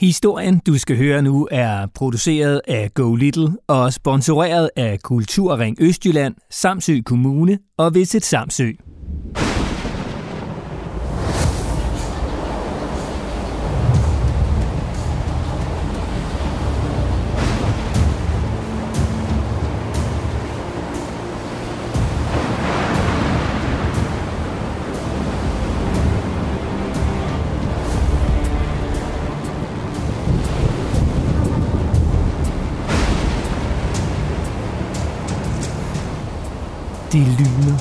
Historien, 0.00 0.60
du 0.66 0.78
skal 0.78 0.96
høre 0.96 1.22
nu, 1.22 1.48
er 1.50 1.86
produceret 1.94 2.60
af 2.68 2.94
Go 2.94 3.14
Little 3.14 3.48
og 3.66 3.92
sponsoreret 3.92 4.70
af 4.76 5.00
Kulturring 5.02 5.76
Østjylland, 5.80 6.34
Samsø 6.50 7.00
Kommune 7.06 7.58
og 7.76 7.94
Visit 7.94 8.24
Samsø. 8.24 8.70
Det 37.12 37.26
lyner 37.38 37.78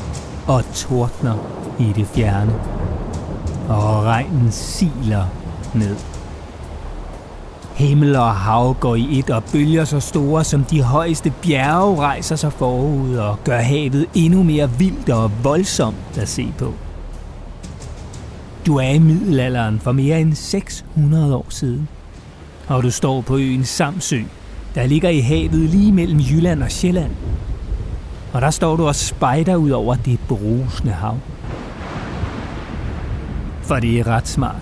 og 0.47 0.63
tordner 0.73 1.35
i 1.79 1.93
det 1.95 2.07
fjerne, 2.07 2.53
og 3.69 4.03
regnen 4.03 4.51
siler 4.51 5.25
ned. 5.75 5.95
Himmel 7.75 8.15
og 8.15 8.35
hav 8.35 8.75
går 8.79 8.95
i 8.95 9.19
et, 9.19 9.29
og 9.29 9.43
bølger 9.43 9.85
så 9.85 9.99
store 9.99 10.43
som 10.43 10.63
de 10.63 10.81
højeste 10.81 11.33
bjerge 11.41 12.01
rejser 12.01 12.35
sig 12.35 12.53
forud 12.53 13.15
og 13.15 13.39
gør 13.43 13.57
havet 13.57 14.05
endnu 14.15 14.43
mere 14.43 14.69
vildt 14.69 15.09
og 15.09 15.31
voldsomt 15.43 16.17
at 16.17 16.29
se 16.29 16.53
på. 16.57 16.73
Du 18.65 18.77
er 18.77 18.89
i 18.89 18.99
middelalderen 18.99 19.79
for 19.79 19.91
mere 19.91 20.21
end 20.21 20.33
600 20.33 21.35
år 21.35 21.45
siden, 21.49 21.87
og 22.67 22.83
du 22.83 22.91
står 22.91 23.21
på 23.21 23.37
øen 23.37 23.65
Samsø, 23.65 24.21
der 24.75 24.85
ligger 24.85 25.09
i 25.09 25.19
havet 25.19 25.69
lige 25.69 25.91
mellem 25.91 26.19
Jylland 26.19 26.63
og 26.63 26.71
Sjælland– 26.71 27.11
og 28.33 28.41
der 28.41 28.49
står 28.49 28.75
du 28.75 28.87
og 28.87 28.95
spejder 28.95 29.55
ud 29.55 29.69
over 29.69 29.95
det 29.95 30.19
brusende 30.27 30.93
hav. 30.93 31.17
For 33.61 33.75
det 33.75 33.99
er 33.99 34.07
ret 34.07 34.27
smart. 34.27 34.61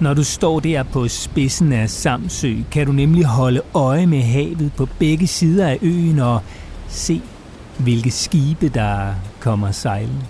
Når 0.00 0.14
du 0.14 0.24
står 0.24 0.60
der 0.60 0.82
på 0.82 1.08
spidsen 1.08 1.72
af 1.72 1.90
Samsø, 1.90 2.56
kan 2.70 2.86
du 2.86 2.92
nemlig 2.92 3.24
holde 3.24 3.60
øje 3.74 4.06
med 4.06 4.22
havet 4.22 4.72
på 4.76 4.88
begge 4.98 5.26
sider 5.26 5.68
af 5.68 5.78
øen 5.82 6.18
og 6.18 6.42
se, 6.88 7.22
hvilke 7.78 8.10
skibe 8.10 8.68
der 8.68 9.14
kommer 9.40 9.70
sejlende. 9.70 10.24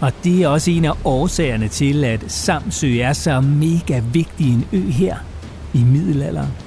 Og 0.00 0.12
det 0.24 0.42
er 0.42 0.48
også 0.48 0.70
en 0.70 0.84
af 0.84 0.92
årsagerne 1.04 1.68
til, 1.68 2.04
at 2.04 2.24
Samsø 2.28 2.98
er 2.98 3.12
så 3.12 3.40
mega 3.40 3.98
vigtig 4.12 4.52
en 4.52 4.64
ø 4.72 4.90
her 4.90 5.16
i 5.74 5.84
middelalderen 5.84 6.65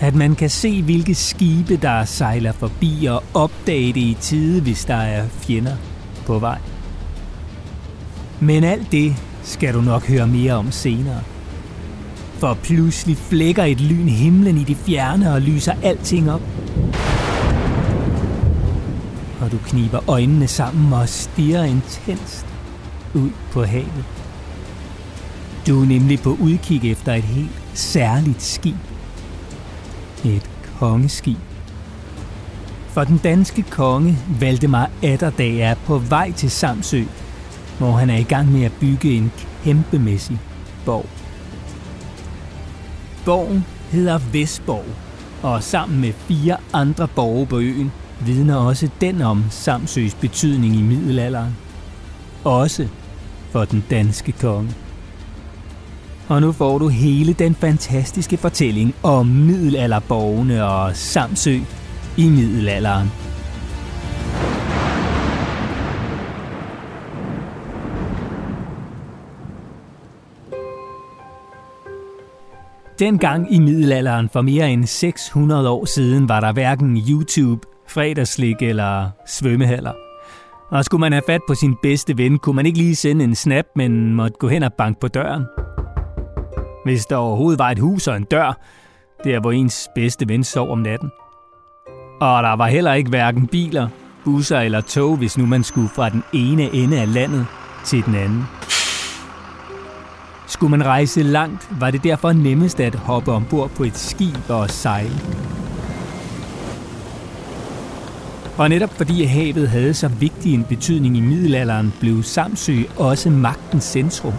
at 0.00 0.14
man 0.14 0.34
kan 0.34 0.50
se, 0.50 0.82
hvilke 0.82 1.14
skibe, 1.14 1.76
der 1.76 2.04
sejler 2.04 2.52
forbi 2.52 3.06
og 3.10 3.22
opdage 3.34 3.92
det 3.92 4.00
i 4.00 4.16
tide, 4.20 4.60
hvis 4.62 4.84
der 4.84 4.94
er 4.94 5.28
fjender 5.28 5.76
på 6.26 6.38
vej. 6.38 6.58
Men 8.40 8.64
alt 8.64 8.92
det 8.92 9.16
skal 9.42 9.74
du 9.74 9.80
nok 9.80 10.06
høre 10.08 10.26
mere 10.26 10.52
om 10.52 10.72
senere. 10.72 11.20
For 12.38 12.54
pludselig 12.54 13.16
flækker 13.16 13.64
et 13.64 13.80
lyn 13.80 14.08
himlen 14.08 14.58
i 14.58 14.64
det 14.64 14.76
fjerne 14.76 15.32
og 15.32 15.40
lyser 15.40 15.74
alting 15.82 16.30
op. 16.30 16.42
Og 19.40 19.52
du 19.52 19.58
kniber 19.58 20.10
øjnene 20.10 20.48
sammen 20.48 20.92
og 20.92 21.08
stiger 21.08 21.64
intenst 21.64 22.46
ud 23.14 23.30
på 23.52 23.64
havet. 23.64 24.04
Du 25.66 25.82
er 25.82 25.86
nemlig 25.86 26.20
på 26.20 26.36
udkig 26.40 26.90
efter 26.90 27.14
et 27.14 27.24
helt 27.24 27.62
særligt 27.74 28.42
skib 28.42 28.89
et 30.24 30.50
kongeskib. 30.78 31.38
For 32.88 33.04
den 33.04 33.18
danske 33.18 33.62
konge 33.62 34.18
Valdemar 34.40 34.90
Atterdag 35.02 35.56
er 35.56 35.74
på 35.74 35.98
vej 35.98 36.32
til 36.32 36.50
Samsø, 36.50 37.02
hvor 37.78 37.92
han 37.92 38.10
er 38.10 38.16
i 38.16 38.22
gang 38.22 38.52
med 38.52 38.64
at 38.64 38.72
bygge 38.80 39.16
en 39.16 39.32
kæmpemæssig 39.64 40.38
borg. 40.84 41.06
Borgen 43.24 43.64
hedder 43.90 44.18
Vestborg, 44.32 44.84
og 45.42 45.62
sammen 45.62 46.00
med 46.00 46.12
fire 46.12 46.56
andre 46.72 47.08
borge 47.08 47.46
på 47.46 47.58
øen 47.58 47.92
vidner 48.26 48.56
også 48.56 48.88
den 49.00 49.22
om 49.22 49.44
Samsøs 49.50 50.14
betydning 50.14 50.74
i 50.74 50.82
middelalderen. 50.82 51.56
Også 52.44 52.88
for 53.50 53.64
den 53.64 53.84
danske 53.90 54.32
konge. 54.32 54.74
Og 56.30 56.40
nu 56.40 56.52
får 56.52 56.78
du 56.78 56.88
hele 56.88 57.32
den 57.32 57.54
fantastiske 57.54 58.36
fortælling 58.36 58.94
om 59.02 59.26
middelalderborgene 59.26 60.64
og 60.64 60.96
Samsø 60.96 61.58
i 62.16 62.28
middelalderen. 62.28 63.08
Dengang 72.98 73.54
i 73.54 73.58
middelalderen 73.58 74.28
for 74.28 74.42
mere 74.42 74.70
end 74.70 74.86
600 74.86 75.70
år 75.70 75.84
siden 75.84 76.28
var 76.28 76.40
der 76.40 76.52
hverken 76.52 76.96
YouTube, 77.08 77.66
fredagslik 77.88 78.56
eller 78.60 79.10
svømmehaller. 79.26 79.92
Og 80.70 80.84
skulle 80.84 81.00
man 81.00 81.12
have 81.12 81.22
fat 81.26 81.40
på 81.48 81.54
sin 81.54 81.76
bedste 81.82 82.18
ven, 82.18 82.38
kunne 82.38 82.56
man 82.56 82.66
ikke 82.66 82.78
lige 82.78 82.96
sende 82.96 83.24
en 83.24 83.34
snap, 83.34 83.64
men 83.76 84.14
måtte 84.14 84.36
gå 84.40 84.48
hen 84.48 84.62
og 84.62 84.72
banke 84.72 85.00
på 85.00 85.08
døren– 85.08 85.44
hvis 86.84 87.06
der 87.06 87.16
overhovedet 87.16 87.58
var 87.58 87.70
et 87.70 87.78
hus 87.78 88.08
og 88.08 88.16
en 88.16 88.24
dør, 88.24 88.58
der 89.24 89.40
hvor 89.40 89.52
ens 89.52 89.88
bedste 89.94 90.28
ven 90.28 90.44
sov 90.44 90.70
om 90.70 90.78
natten. 90.78 91.10
Og 92.20 92.42
der 92.42 92.56
var 92.56 92.66
heller 92.66 92.92
ikke 92.92 93.10
hverken 93.10 93.46
biler, 93.46 93.88
busser 94.24 94.60
eller 94.60 94.80
tog, 94.80 95.16
hvis 95.16 95.38
nu 95.38 95.46
man 95.46 95.64
skulle 95.64 95.88
fra 95.88 96.08
den 96.08 96.22
ene 96.32 96.74
ende 96.74 97.00
af 97.00 97.14
landet 97.14 97.46
til 97.84 98.04
den 98.04 98.14
anden. 98.14 98.44
Skulle 100.46 100.70
man 100.70 100.86
rejse 100.86 101.22
langt, 101.22 101.68
var 101.80 101.90
det 101.90 102.04
derfor 102.04 102.32
nemmest 102.32 102.80
at 102.80 102.94
hoppe 102.94 103.32
ombord 103.32 103.70
på 103.70 103.84
et 103.84 103.96
skib 103.96 104.36
og 104.48 104.70
sejle. 104.70 105.20
Og 108.58 108.68
netop 108.68 108.90
fordi 108.90 109.24
havet 109.24 109.68
havde 109.68 109.94
så 109.94 110.08
vigtig 110.08 110.54
en 110.54 110.64
betydning 110.64 111.16
i 111.16 111.20
middelalderen, 111.20 111.94
blev 112.00 112.22
Samsø 112.22 112.76
også 112.98 113.30
magtens 113.30 113.84
centrum, 113.84 114.34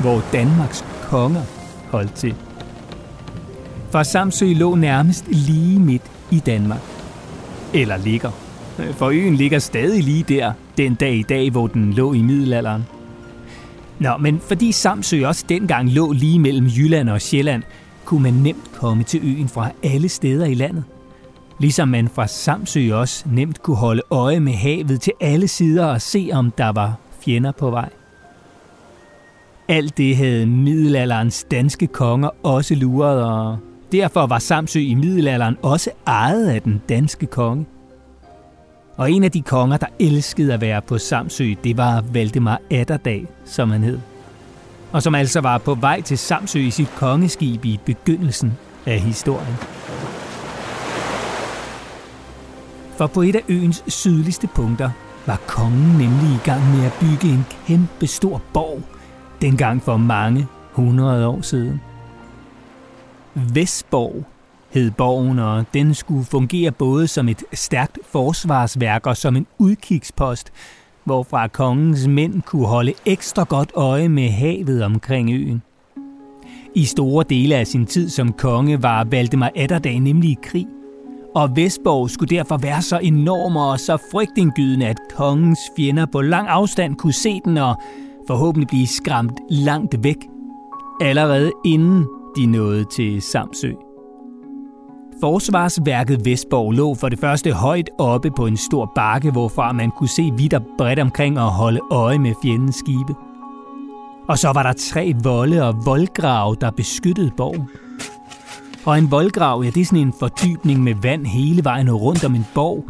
hvor 0.00 0.22
Danmarks 0.32 0.84
konger 1.02 1.42
holdt 1.94 2.14
til. 2.14 2.34
For 3.90 4.02
Samsø 4.02 4.52
lå 4.52 4.74
nærmest 4.74 5.24
lige 5.28 5.80
midt 5.80 6.02
i 6.30 6.38
Danmark. 6.38 6.80
Eller 7.74 7.96
ligger. 7.96 8.30
For 8.92 9.08
øen 9.08 9.34
ligger 9.34 9.58
stadig 9.58 10.02
lige 10.02 10.22
der, 10.22 10.52
den 10.78 10.94
dag 10.94 11.14
i 11.14 11.22
dag, 11.22 11.50
hvor 11.50 11.66
den 11.66 11.92
lå 11.92 12.12
i 12.12 12.22
middelalderen. 12.22 12.84
Nå, 13.98 14.16
men 14.16 14.40
fordi 14.40 14.72
Samsø 14.72 15.26
også 15.26 15.44
dengang 15.48 15.90
lå 15.90 16.12
lige 16.12 16.38
mellem 16.38 16.66
Jylland 16.66 17.08
og 17.08 17.20
Sjælland, 17.20 17.62
kunne 18.04 18.22
man 18.22 18.32
nemt 18.32 18.72
komme 18.74 19.02
til 19.02 19.20
øen 19.22 19.48
fra 19.48 19.70
alle 19.82 20.08
steder 20.08 20.46
i 20.46 20.54
landet. 20.54 20.84
Ligesom 21.60 21.88
man 21.88 22.08
fra 22.08 22.26
Samsø 22.26 22.94
også 22.94 23.24
nemt 23.30 23.62
kunne 23.62 23.76
holde 23.76 24.02
øje 24.10 24.40
med 24.40 24.52
havet 24.52 25.00
til 25.00 25.12
alle 25.20 25.48
sider 25.48 25.86
og 25.86 26.02
se, 26.02 26.30
om 26.32 26.50
der 26.50 26.68
var 26.68 26.94
fjender 27.20 27.52
på 27.52 27.70
vej. 27.70 27.88
Alt 29.68 29.96
det 29.96 30.16
havde 30.16 30.46
middelalderens 30.46 31.46
danske 31.50 31.86
konger 31.86 32.28
også 32.42 32.74
luret, 32.74 33.24
og 33.24 33.58
derfor 33.92 34.26
var 34.26 34.38
Samsø 34.38 34.80
i 34.80 34.94
middelalderen 34.94 35.56
også 35.62 35.90
ejet 36.06 36.48
af 36.48 36.62
den 36.62 36.82
danske 36.88 37.26
konge. 37.26 37.66
Og 38.96 39.10
en 39.10 39.24
af 39.24 39.30
de 39.30 39.42
konger, 39.42 39.76
der 39.76 39.86
elskede 40.00 40.54
at 40.54 40.60
være 40.60 40.82
på 40.82 40.98
Samsø, 40.98 41.54
det 41.64 41.76
var 41.76 42.04
Valdemar 42.12 42.60
Atterdag, 42.70 43.26
som 43.44 43.70
han 43.70 43.82
hed. 43.82 43.98
Og 44.92 45.02
som 45.02 45.14
altså 45.14 45.40
var 45.40 45.58
på 45.58 45.74
vej 45.74 46.00
til 46.00 46.18
Samsø 46.18 46.58
i 46.58 46.70
sit 46.70 46.90
kongeskib 46.96 47.64
i 47.64 47.80
begyndelsen 47.84 48.52
af 48.86 49.00
historien. 49.00 49.54
For 52.96 53.06
på 53.06 53.22
et 53.22 53.36
af 53.36 53.42
øens 53.48 53.84
sydligste 53.86 54.46
punkter 54.46 54.90
var 55.26 55.40
kongen 55.46 55.88
nemlig 55.88 56.34
i 56.34 56.40
gang 56.44 56.76
med 56.76 56.84
at 56.86 56.92
bygge 57.00 57.34
en 57.34 57.46
kæmpe 57.66 58.06
stor 58.06 58.42
borg– 58.52 58.82
dengang 59.42 59.82
for 59.82 59.96
mange 59.96 60.46
hundrede 60.72 61.28
år 61.28 61.40
siden. 61.40 61.80
Vestborg 63.34 64.24
hed 64.70 64.90
borgen, 64.90 65.38
og 65.38 65.64
den 65.74 65.94
skulle 65.94 66.24
fungere 66.24 66.72
både 66.72 67.06
som 67.06 67.28
et 67.28 67.44
stærkt 67.52 67.98
forsvarsværk 68.12 69.06
og 69.06 69.16
som 69.16 69.36
en 69.36 69.46
udkigspost, 69.58 70.52
hvorfra 71.04 71.48
kongens 71.48 72.06
mænd 72.06 72.42
kunne 72.42 72.66
holde 72.66 72.92
ekstra 73.06 73.44
godt 73.44 73.72
øje 73.74 74.08
med 74.08 74.28
havet 74.30 74.84
omkring 74.84 75.30
øen. 75.30 75.62
I 76.74 76.84
store 76.84 77.24
dele 77.28 77.56
af 77.56 77.66
sin 77.66 77.86
tid 77.86 78.08
som 78.08 78.32
konge 78.32 78.82
var 78.82 79.04
Valdemar 79.04 79.50
Atterdag 79.56 80.00
nemlig 80.00 80.30
i 80.30 80.38
krig, 80.42 80.66
og 81.34 81.56
Vestborg 81.56 82.10
skulle 82.10 82.36
derfor 82.36 82.56
være 82.56 82.82
så 82.82 82.98
enorm 82.98 83.56
og 83.56 83.80
så 83.80 83.96
frygtindgydende, 84.12 84.86
at 84.86 84.96
kongens 85.16 85.60
fjender 85.76 86.06
på 86.06 86.20
lang 86.20 86.48
afstand 86.48 86.96
kunne 86.96 87.12
se 87.12 87.40
den 87.44 87.56
og 87.56 87.76
forhåbentlig 88.26 88.68
blive 88.68 88.86
skræmt 88.86 89.40
langt 89.50 90.04
væk. 90.04 90.16
allerede 91.00 91.52
inden 91.64 92.06
de 92.36 92.46
nåede 92.46 92.84
til 92.84 93.22
Samsø. 93.22 93.72
Forsvarsværket 95.20 96.24
Vestborg 96.24 96.72
lå 96.72 96.94
for 96.94 97.08
det 97.08 97.18
første 97.18 97.52
højt 97.52 97.90
oppe 97.98 98.30
på 98.30 98.46
en 98.46 98.56
stor 98.56 98.92
bakke, 98.94 99.30
hvorfra 99.30 99.72
man 99.72 99.90
kunne 99.90 100.08
se 100.08 100.32
vidt 100.36 100.54
og 100.54 100.62
bredt 100.78 100.98
omkring 100.98 101.40
og 101.40 101.50
holde 101.50 101.80
øje 101.90 102.18
med 102.18 102.34
fjendens 102.42 102.76
skibe. 102.76 103.14
Og 104.28 104.38
så 104.38 104.52
var 104.52 104.62
der 104.62 104.72
tre 104.72 105.14
volde 105.22 105.68
og 105.68 105.86
voldgrave, 105.86 106.56
der 106.60 106.70
beskyttede 106.70 107.30
borgen. 107.36 107.68
Og 108.84 108.98
en 108.98 109.10
voldgrav, 109.10 109.62
ja, 109.64 109.70
det 109.70 109.80
er 109.80 109.84
sådan 109.84 110.06
en 110.06 110.14
fordybning 110.18 110.82
med 110.82 110.94
vand 110.94 111.26
hele 111.26 111.64
vejen 111.64 111.92
rundt 111.92 112.24
om 112.24 112.34
en 112.34 112.46
borg, 112.54 112.84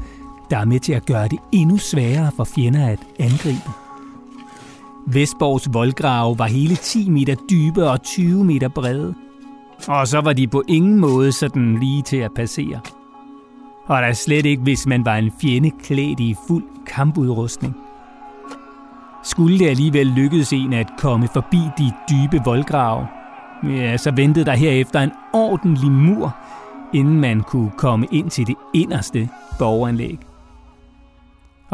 der 0.50 0.58
er 0.58 0.64
med 0.64 0.80
til 0.80 0.92
at 0.92 1.06
gøre 1.06 1.28
det 1.28 1.38
endnu 1.52 1.76
sværere 1.76 2.30
for 2.36 2.44
fjender 2.44 2.86
at 2.86 2.98
angribe. 3.18 3.83
Vestborgs 5.06 5.68
voldgrave 5.72 6.38
var 6.38 6.46
hele 6.46 6.76
10 6.76 7.10
meter 7.10 7.34
dybe 7.50 7.90
og 7.90 8.02
20 8.02 8.44
meter 8.44 8.68
brede. 8.68 9.14
Og 9.88 10.08
så 10.08 10.20
var 10.20 10.32
de 10.32 10.46
på 10.46 10.62
ingen 10.68 11.00
måde 11.00 11.32
sådan 11.32 11.78
lige 11.80 12.02
til 12.02 12.16
at 12.16 12.30
passere. 12.36 12.80
Og 13.86 14.02
der 14.02 14.12
slet 14.12 14.46
ikke, 14.46 14.62
hvis 14.62 14.86
man 14.86 15.04
var 15.04 15.16
en 15.16 15.32
fjende 15.40 15.70
klædt 15.70 16.20
i 16.20 16.36
fuld 16.48 16.64
kampudrustning. 16.86 17.76
Skulle 19.24 19.58
det 19.58 19.68
alligevel 19.68 20.06
lykkedes 20.06 20.52
en 20.52 20.72
at 20.72 20.90
komme 20.98 21.28
forbi 21.28 21.58
de 21.78 21.92
dybe 22.10 22.40
voldgrave, 22.44 23.06
ja, 23.64 23.96
så 23.96 24.10
ventede 24.10 24.44
der 24.44 24.52
herefter 24.52 25.00
en 25.00 25.12
ordentlig 25.32 25.90
mur, 25.90 26.36
inden 26.94 27.20
man 27.20 27.40
kunne 27.40 27.70
komme 27.76 28.06
ind 28.12 28.30
til 28.30 28.46
det 28.46 28.56
inderste 28.74 29.28
borganlæg. 29.58 30.18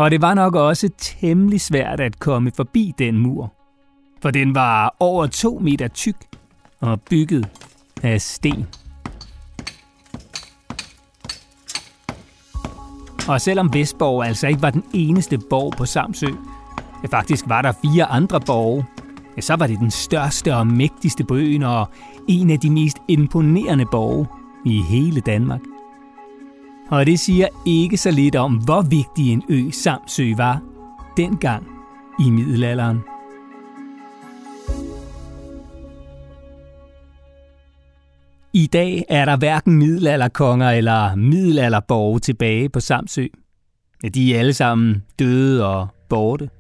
Og 0.01 0.11
det 0.11 0.23
var 0.23 0.35
nok 0.35 0.55
også 0.55 0.89
temmelig 0.99 1.61
svært 1.61 2.01
at 2.01 2.19
komme 2.19 2.51
forbi 2.57 2.93
den 2.99 3.19
mur, 3.19 3.53
for 4.23 4.31
den 4.31 4.55
var 4.55 4.97
over 5.01 5.27
to 5.27 5.59
meter 5.59 5.89
tyk 5.89 6.17
og 6.81 7.01
bygget 7.01 7.49
af 8.03 8.21
sten. 8.21 8.67
Og 13.29 13.41
selvom 13.41 13.75
Vestborg 13.75 14.25
altså 14.25 14.47
ikke 14.47 14.63
var 14.63 14.71
den 14.71 14.85
eneste 14.95 15.39
borg 15.51 15.73
på 15.79 15.85
Samsø, 15.85 16.29
ja, 17.03 17.09
faktisk 17.09 17.49
var 17.49 17.63
der 17.63 17.73
fire 17.73 18.05
andre 18.05 18.41
borge, 18.41 18.85
ja, 19.37 19.41
så 19.41 19.57
var 19.57 19.67
det 19.67 19.79
den 19.79 19.91
største 19.91 20.57
og 20.57 20.67
mægtigste 20.67 21.25
på 21.25 21.37
øen 21.37 21.63
og 21.63 21.89
en 22.29 22.51
af 22.51 22.61
de 22.61 22.71
mest 22.71 22.99
imponerende 23.09 23.87
borge 23.87 24.27
i 24.67 24.83
hele 24.83 25.21
Danmark. 25.21 25.61
Og 26.91 27.07
det 27.07 27.21
siger 27.21 27.47
ikke 27.67 27.97
så 27.97 28.11
lidt 28.11 28.37
om, 28.37 28.55
hvor 28.55 28.83
vigtig 28.83 29.33
en 29.33 29.43
ø 29.49 29.71
Samsø 29.71 30.35
var 30.37 30.63
dengang 31.17 31.67
i 32.21 32.31
middelalderen. 32.31 32.99
I 38.53 38.67
dag 38.67 39.05
er 39.09 39.25
der 39.25 39.37
hverken 39.37 39.75
middelalderkonger 39.75 40.71
eller 40.71 41.15
middelalderborge 41.15 42.19
tilbage 42.19 42.69
på 42.69 42.81
Samsø. 42.81 43.27
De 44.15 44.35
er 44.35 44.39
alle 44.39 44.53
sammen 44.53 45.03
døde 45.19 45.67
og 45.67 45.89
borte. 46.09 46.51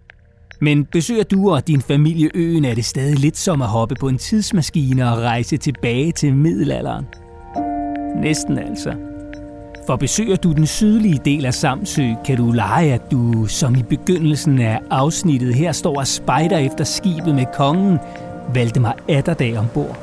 Men 0.61 0.85
besøger 0.85 1.25
du 1.25 1.51
og 1.51 1.69
din 1.69 1.81
familie 1.81 2.31
øen, 2.35 2.65
er 2.65 2.75
det 2.75 2.85
stadig 2.85 3.19
lidt 3.19 3.37
som 3.37 3.63
at 3.63 3.69
hoppe 3.69 3.95
på 3.95 4.09
en 4.09 4.19
tidsmaskine 4.19 5.13
og 5.13 5.19
rejse 5.19 5.57
tilbage 5.57 6.13
til 6.13 6.35
middelalderen. 6.35 7.05
Næsten 8.23 8.59
altså. 8.59 9.10
For 9.87 9.97
besøger 9.97 10.37
du 10.37 10.53
den 10.53 10.67
sydlige 10.67 11.21
del 11.25 11.47
af 11.47 11.55
Samsø, 11.55 12.09
kan 12.25 12.37
du 12.37 12.51
lege, 12.51 12.93
at 12.93 13.11
du, 13.11 13.47
som 13.47 13.75
i 13.75 13.83
begyndelsen 13.83 14.59
af 14.59 14.81
afsnittet 14.91 15.55
her, 15.55 15.73
står 15.73 15.99
og 15.99 16.07
spejder 16.07 16.59
efter 16.59 16.85
skibet 16.85 17.35
med 17.35 17.47
kongen, 17.55 17.99
Valdemar 18.55 18.97
Atterdag 19.09 19.59
ombord. 19.59 19.99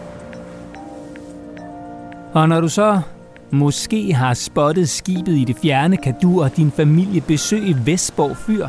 Og 2.33 2.49
når 2.49 2.61
du 2.61 2.69
så 2.69 3.01
måske 3.51 4.13
har 4.13 4.33
spottet 4.33 4.89
skibet 4.89 5.37
i 5.37 5.43
det 5.43 5.57
fjerne, 5.61 5.97
kan 5.97 6.15
du 6.21 6.41
og 6.41 6.57
din 6.57 6.71
familie 6.71 7.21
besøge 7.21 7.77
Vestborg 7.85 8.37
Fyr, 8.37 8.67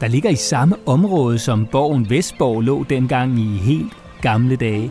der 0.00 0.08
ligger 0.08 0.30
i 0.30 0.36
samme 0.36 0.76
område 0.86 1.38
som 1.38 1.66
borgen 1.66 2.10
Vestborg 2.10 2.60
lå 2.60 2.84
dengang 2.90 3.38
i 3.38 3.56
helt 3.56 3.92
gamle 4.22 4.56
dage. 4.56 4.90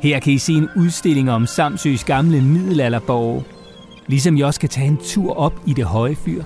Her 0.00 0.18
kan 0.20 0.32
I 0.32 0.38
se 0.38 0.52
en 0.52 0.68
udstilling 0.76 1.30
om 1.30 1.46
Samsøs 1.46 2.04
gamle 2.04 2.40
middelalderborg, 2.40 3.44
ligesom 4.06 4.38
jeg 4.38 4.46
også 4.46 4.60
kan 4.60 4.68
tage 4.68 4.86
en 4.86 4.98
tur 5.04 5.36
op 5.36 5.52
i 5.66 5.72
det 5.72 5.84
høje 5.84 6.14
fyr. 6.14 6.42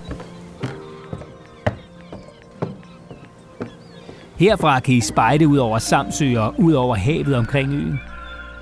Herfra 4.36 4.80
kan 4.80 4.94
I 4.94 5.00
spejde 5.00 5.48
ud 5.48 5.56
over 5.56 5.78
Samsø 5.78 6.38
og 6.38 6.54
ud 6.58 6.72
over 6.72 6.94
havet 6.94 7.34
omkring 7.34 7.72
øen. 7.72 8.00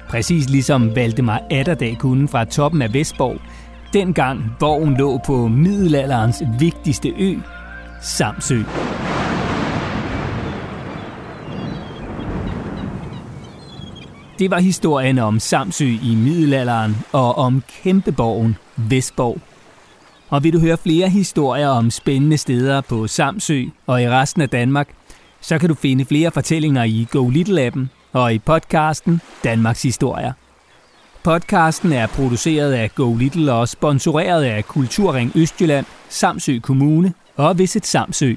Præcis 0.09 0.49
ligesom 0.51 0.97
Valdemar 0.97 1.43
Atterdag 1.51 1.97
kunne 1.99 2.29
fra 2.29 2.45
toppen 2.45 2.83
af 2.83 2.95
Vestborg, 2.95 3.41
dengang 3.93 4.57
borgen 4.61 4.97
lå 4.97 5.21
på 5.27 5.49
middelalderens 5.49 6.43
vigtigste 6.59 7.09
ø, 7.09 7.35
Samsø. 8.01 8.63
Det 14.39 14.51
var 14.51 14.59
historien 14.59 15.19
om 15.19 15.41
Samsø 15.41 15.85
i 15.85 16.15
middelalderen 16.15 16.97
og 17.13 17.39
om 17.39 17.63
kæmpeborgen 17.83 18.57
Vestborg. 18.77 19.39
Og 20.29 20.45
vil 20.45 20.53
du 20.53 20.59
høre 20.59 20.77
flere 20.77 21.09
historier 21.09 21.69
om 21.69 21.91
spændende 21.91 22.39
steder 22.39 22.81
på 22.81 23.07
Samsø 23.07 23.65
og 23.87 24.03
i 24.03 24.09
resten 24.09 24.43
af 24.43 24.49
Danmark, 24.49 24.89
så 25.41 25.59
kan 25.59 25.69
du 25.69 25.75
finde 25.75 26.05
flere 26.05 26.31
fortællinger 26.31 26.85
i 26.85 27.07
Go 27.11 27.29
Little-appen 27.29 27.87
og 28.13 28.35
i 28.35 28.39
podcasten 28.39 29.21
Danmarks 29.45 29.83
Historier. 29.83 30.33
Podcasten 31.23 31.93
er 31.93 32.07
produceret 32.07 32.73
af 32.73 32.95
Go 32.95 33.15
Little 33.15 33.53
og 33.53 33.69
sponsoreret 33.69 34.45
af 34.45 34.65
Kulturring 34.65 35.33
Østjylland, 35.35 35.87
Samsø 36.09 36.59
Kommune 36.59 37.13
og 37.37 37.59
Visit 37.59 37.87
Samsø 37.87 38.35